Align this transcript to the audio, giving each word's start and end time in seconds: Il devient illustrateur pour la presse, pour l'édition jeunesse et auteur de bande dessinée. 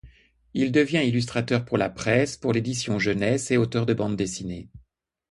Il 0.55 0.71
devient 0.71 1.05
illustrateur 1.07 1.63
pour 1.63 1.77
la 1.77 1.87
presse, 1.87 2.35
pour 2.35 2.53
l'édition 2.53 2.97
jeunesse 2.97 3.51
et 3.51 3.57
auteur 3.57 3.85
de 3.85 3.93
bande 3.93 4.15
dessinée. 4.15 4.67